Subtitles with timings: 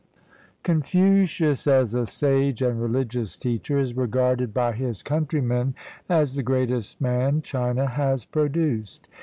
[0.63, 5.75] ]Confucius, as a sage and religious teacher, is regarded by his countrymen
[6.09, 9.07] as the greatest man China has pro duced.